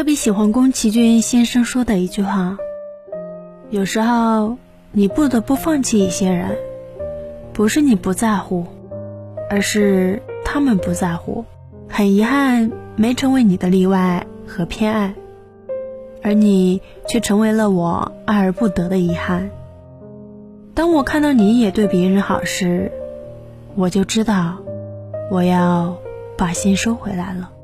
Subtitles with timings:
[0.00, 2.56] 特别喜欢宫崎骏先生说的一句话
[3.68, 4.56] 有时候
[4.92, 6.56] 你不得不放弃一些人
[7.52, 8.64] 不是你不在乎
[9.50, 11.44] 而是他们不在乎
[11.86, 15.12] 很遗憾没成为你的例外和偏爱
[16.22, 19.50] 而你却成为了我爱而不得的遗憾。
[20.72, 22.90] 当我看到你也对别人好时
[23.74, 24.56] 我就知道
[25.30, 25.98] 我要
[26.38, 27.59] 把心收回来了。